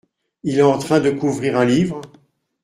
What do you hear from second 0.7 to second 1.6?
train de couvrir